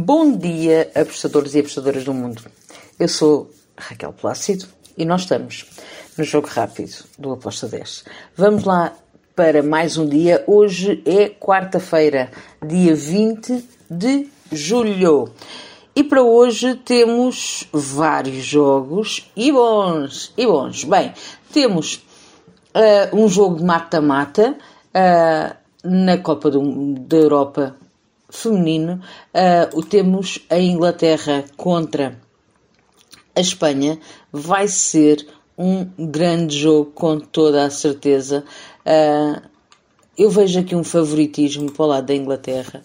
[0.00, 2.40] Bom dia, apostadores e apostadoras do mundo.
[3.00, 4.64] Eu sou Raquel Plácido
[4.96, 5.66] e nós estamos
[6.16, 8.04] no Jogo Rápido do Aposta 10.
[8.36, 8.92] Vamos lá
[9.34, 10.44] para mais um dia.
[10.46, 12.30] Hoje é quarta-feira,
[12.64, 15.32] dia 20 de julho.
[15.96, 20.84] E para hoje temos vários jogos e bons, e bons.
[20.84, 21.12] Bem,
[21.52, 21.96] temos
[22.72, 24.56] uh, um jogo de mata-mata
[24.94, 27.74] uh, na Copa do, da Europa
[28.30, 29.00] feminino,
[29.34, 32.18] uh, temos a Inglaterra contra
[33.34, 33.98] a Espanha.
[34.32, 38.44] Vai ser um grande jogo, com toda a certeza.
[38.84, 39.40] Uh,
[40.16, 42.82] eu vejo aqui um favoritismo para o lado da Inglaterra.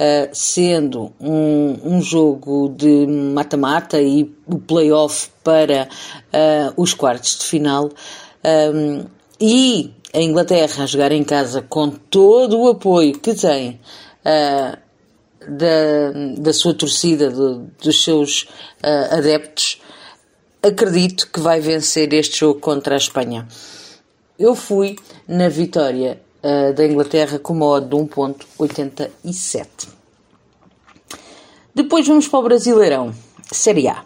[0.00, 7.44] Uh, sendo um, um, jogo de mata-mata e o play-off para uh, os quartos de
[7.44, 7.88] final,
[8.74, 9.04] um,
[9.40, 13.80] e a Inglaterra a jogar em casa com todo o apoio que tem
[14.24, 14.78] uh,
[15.48, 18.42] da, da sua torcida, do, dos seus
[18.82, 19.80] uh, adeptos,
[20.62, 23.46] acredito que vai vencer este jogo contra a Espanha.
[24.38, 29.66] Eu fui na vitória uh, da Inglaterra com uma odd de 1.87.
[31.74, 33.14] Depois vamos para o Brasileirão,
[33.50, 34.04] Série A.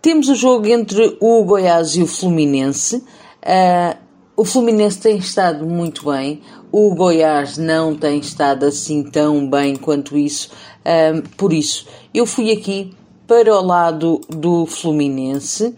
[0.00, 2.96] Temos o jogo entre o Goiás e o Fluminense.
[2.96, 3.96] Uh,
[4.36, 10.16] o Fluminense tem estado muito bem, o Goiás não tem estado assim tão bem quanto
[10.16, 10.50] isso,
[10.84, 12.92] um, por isso eu fui aqui
[13.26, 15.74] para o lado do Fluminense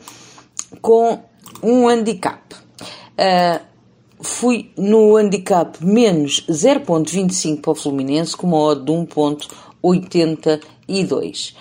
[0.80, 1.18] com
[1.62, 2.54] um handicap.
[3.18, 3.60] Uh,
[4.20, 11.54] fui no handicap menos 0.25 para o Fluminense com uma odd de 1.82.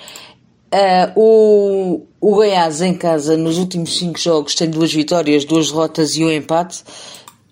[0.72, 6.16] Uh, o, o Goiás em casa nos últimos 5 jogos tem duas vitórias, duas derrotas
[6.16, 6.84] e um empate.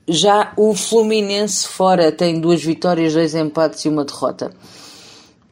[0.10, 4.52] Já o Fluminense fora tem duas vitórias, dois empates e uma derrota.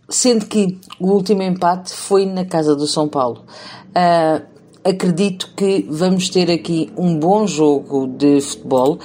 [0.08, 3.44] Sendo que o último empate foi na casa do São Paulo.
[3.90, 4.42] Uh,
[4.84, 9.00] acredito que vamos ter aqui um bom jogo de futebol.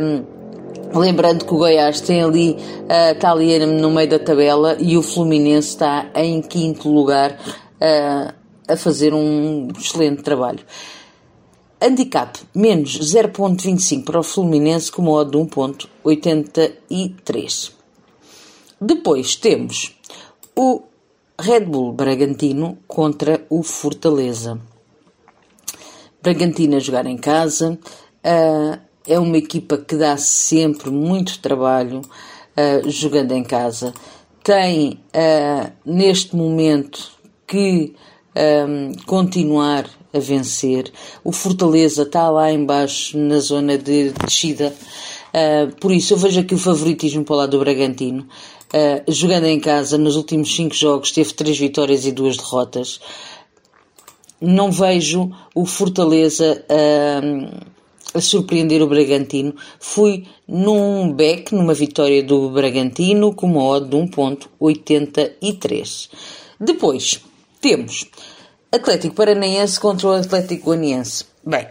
[0.00, 0.38] Um,
[0.94, 5.02] Lembrando que o Goiás tem ali, uh, está ali no meio da tabela e o
[5.02, 8.32] Fluminense está em quinto lugar uh,
[8.66, 10.60] a fazer um excelente trabalho.
[11.80, 17.72] Handicap menos 0.25 para o Fluminense com modo de 1.83.
[18.80, 19.94] Depois temos
[20.56, 20.82] o
[21.40, 24.60] Red Bull Bragantino contra o Fortaleza.
[26.20, 27.78] Bragantino a jogar em casa.
[28.24, 33.94] Uh, é uma equipa que dá sempre muito trabalho uh, jogando em casa.
[34.42, 37.12] Tem uh, neste momento
[37.46, 37.94] que
[38.36, 40.90] um, continuar a vencer.
[41.22, 44.74] O Fortaleza está lá embaixo na zona de descida.
[45.28, 48.26] Uh, por isso, eu vejo aqui o favoritismo para o lado do Bragantino.
[48.72, 53.00] Uh, jogando em casa, nos últimos cinco jogos, teve três vitórias e duas derrotas.
[54.40, 57.66] Não vejo o Fortaleza uh,
[58.14, 59.54] a surpreender o Bragantino.
[59.78, 66.08] Fui num back, numa vitória do Bragantino, com uma odd de 1.83.
[66.60, 67.20] Depois,
[67.60, 68.06] temos
[68.70, 71.24] Atlético Paranaense contra o Atlético Goianiense.
[71.42, 71.66] Bem,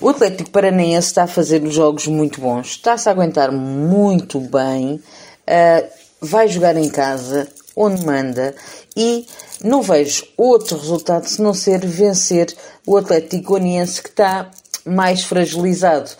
[0.00, 5.88] o Atlético Paranaense está a fazer jogos muito bons, está-se a aguentar muito bem, uh,
[6.20, 7.46] vai jogar em casa,
[7.76, 8.56] onde manda,
[8.96, 9.24] e
[9.62, 12.52] não vejo outro resultado se não ser vencer
[12.84, 14.50] o Atlético Goianiense que está
[14.84, 16.10] mais fragilizado.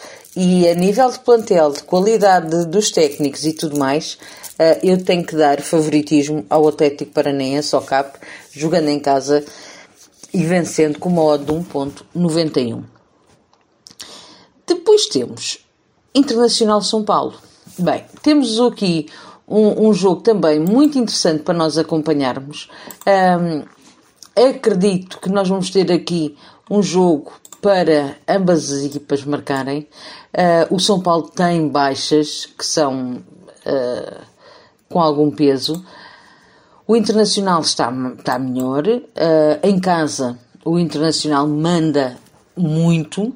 [0.41, 4.16] E a nível de plantel, de qualidade dos técnicos e tudo mais,
[4.53, 8.21] uh, eu tenho que dar favoritismo ao Atlético Paranaense, ao CAP,
[8.53, 9.44] jogando em casa
[10.32, 12.84] e vencendo com uma odd de 1.91.
[14.65, 15.59] Depois temos
[16.15, 17.34] Internacional São Paulo.
[17.76, 19.09] Bem, temos aqui
[19.49, 22.70] um, um jogo também muito interessante para nós acompanharmos.
[23.05, 23.65] Um,
[24.50, 26.37] acredito que nós vamos ter aqui
[26.70, 29.88] um jogo para ambas as equipas marcarem.
[30.32, 33.22] Uh, o São Paulo tem baixas que são
[33.66, 34.20] uh,
[34.88, 35.84] com algum peso.
[36.86, 38.87] O Internacional está, está melhor.
[38.87, 39.02] Uh,
[39.62, 42.16] em casa, o Internacional manda
[42.56, 43.34] muito.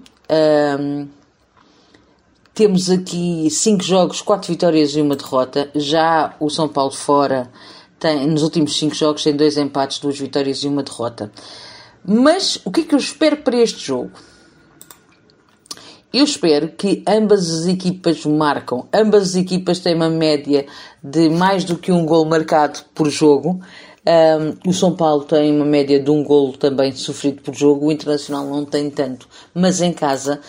[2.54, 5.70] temos aqui cinco jogos, quatro vitórias e uma derrota.
[5.74, 7.50] Já o São Paulo fora
[7.98, 11.30] tem, nos últimos cinco jogos tem dois empates, duas vitórias e uma derrota.
[12.04, 14.10] Mas o que é que eu espero para este jogo?
[16.12, 18.86] Eu espero que ambas as equipas marcam.
[18.92, 20.66] Ambas as equipas têm uma média
[21.02, 23.60] de mais do que um gol marcado por jogo.
[24.04, 27.86] Um, o São Paulo tem uma média de um gol também sofrido por jogo.
[27.86, 29.26] O Internacional não tem tanto.
[29.54, 30.40] Mas em casa,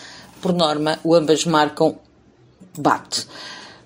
[0.42, 1.96] por norma, o ambas marcam
[2.76, 3.26] bate.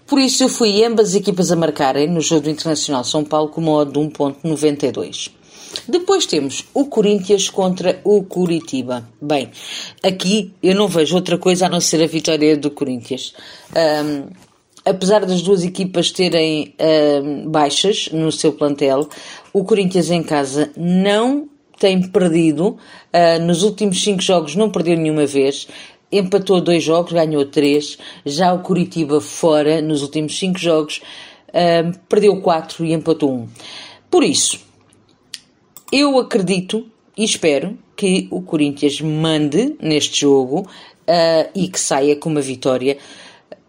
[0.05, 3.51] Por isso eu fui ambas as equipas a marcarem no jogo do Internacional São Paulo
[3.51, 5.38] com uma odd de 1.92.
[5.87, 9.09] Depois temos o Corinthians contra o Curitiba.
[9.21, 9.51] Bem,
[10.03, 13.35] aqui eu não vejo outra coisa a não ser a vitória do Corinthians.
[13.75, 14.29] Um,
[14.85, 19.09] apesar das duas equipas terem um, baixas no seu plantel,
[19.53, 21.49] o Corinthians em casa não
[21.79, 22.77] tem perdido.
[23.13, 25.69] Uh, nos últimos cinco jogos não perdeu nenhuma vez.
[26.11, 27.99] Empatou dois jogos, ganhou três.
[28.25, 31.01] Já o Curitiba fora, nos últimos cinco jogos,
[31.49, 33.49] uh, perdeu quatro e empatou um.
[34.11, 34.68] Por isso,
[35.93, 36.87] eu acredito
[37.17, 42.99] e espero que o Corinthians mande neste jogo uh, e que saia com uma vitória.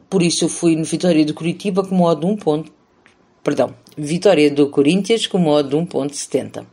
[0.09, 2.71] Por isso eu fui no vitória do Curitiba com modo de 1 ponto.
[3.43, 6.65] Perdão, vitória do Corinthians com modo de 1.70.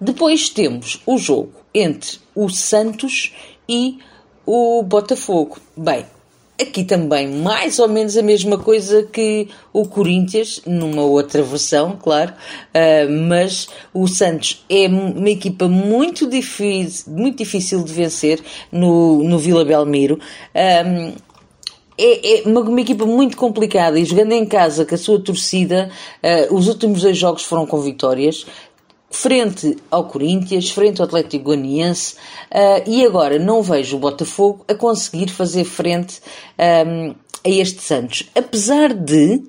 [0.00, 3.34] Depois temos o jogo entre o Santos
[3.68, 3.98] e
[4.44, 5.58] o Botafogo.
[5.76, 6.04] Bem,
[6.58, 12.32] Aqui também, mais ou menos a mesma coisa que o Corinthians, numa outra versão, claro,
[12.32, 18.40] uh, mas o Santos é uma equipa muito difícil, muito difícil de vencer
[18.72, 20.18] no, no Vila Belmiro.
[20.54, 21.12] Um,
[21.98, 25.90] é, é uma, uma, equipa muito complicada e jogando em casa com a sua torcida,
[26.22, 28.46] uh, os últimos dois jogos foram com vitórias
[29.10, 32.16] frente ao Corinthians, frente ao Atlético Goianiense
[32.50, 36.20] uh, e agora não vejo o Botafogo a conseguir fazer frente
[36.58, 37.14] um,
[37.44, 38.28] a este Santos.
[38.34, 39.42] Apesar de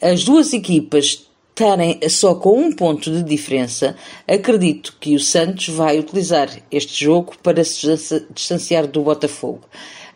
[0.00, 3.96] as duas equipas estarem só com um ponto de diferença,
[4.26, 7.86] acredito que o Santos vai utilizar este jogo para se
[8.34, 9.60] distanciar do Botafogo.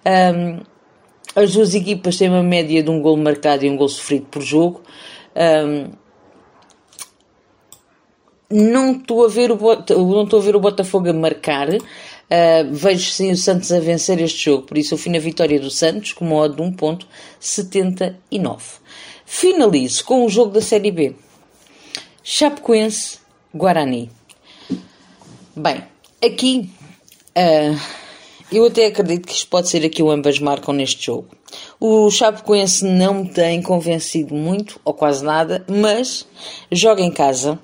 [0.04, 0.60] Um,
[1.36, 4.42] as duas equipas têm uma média de um gol marcado e um gol sofrido por
[4.42, 4.82] jogo.
[5.36, 5.92] Um,
[8.50, 11.68] não estou a ver o, não estou a ver o Botafogo a marcar.
[11.70, 11.80] Uh,
[12.70, 15.70] vejo sim o Santos a vencer este jogo, por isso eu fui na vitória do
[15.70, 18.58] Santos com modo de 1.79.
[19.24, 21.14] Finalizo com o jogo da Série B.
[22.22, 23.18] Chapecoense,
[23.54, 24.10] Guarani.
[25.56, 25.82] Bem,
[26.22, 26.70] aqui
[27.30, 27.80] uh,
[28.52, 31.28] eu até acredito que isto pode ser aqui o ambas marcam neste jogo.
[31.80, 36.26] O Chapecoense não me tem convencido muito, ou quase nada, mas
[36.70, 37.58] joga em casa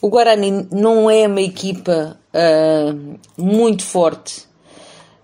[0.00, 4.40] o Guarani não é uma equipa uh, muito forte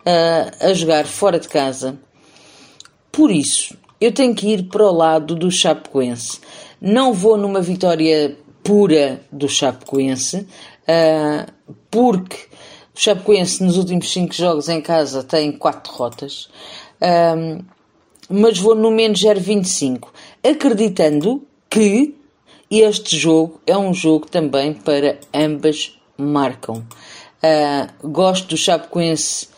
[0.06, 1.99] uh, a jogar fora de casa.
[3.12, 6.41] Por isso, eu tenho que ir para o lado do Chapecoense.
[6.81, 11.53] Não vou numa vitória pura do Chapecoense, uh,
[11.91, 12.37] porque
[12.94, 16.49] o Chapecoense nos últimos 5 jogos em casa tem 4 derrotas,
[18.29, 20.08] mas vou no menos 0,25,
[20.43, 22.14] acreditando que
[22.70, 26.84] este jogo é um jogo também para ambas marcam.
[27.43, 29.49] Uh, gosto do Chapecoense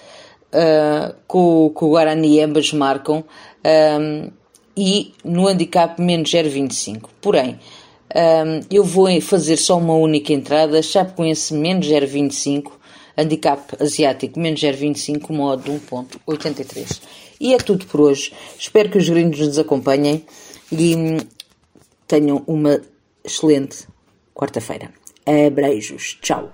[0.52, 3.24] uh, com, com o Guarani, ambas marcam.
[3.64, 4.30] Um,
[4.76, 7.08] e no handicap menos 0,25.
[7.20, 7.58] Porém,
[8.14, 12.72] um, eu vou fazer só uma única entrada, Chapecoense menos 0,25,
[13.16, 17.00] handicap asiático menos 0,25, modo de 1.83.
[17.40, 18.32] E é tudo por hoje.
[18.58, 20.24] Espero que os gringos nos acompanhem
[20.70, 21.18] e hum,
[22.06, 22.80] tenham uma
[23.24, 23.86] excelente
[24.34, 24.92] quarta-feira.
[25.26, 26.18] Abreijos.
[26.20, 26.52] Tchau.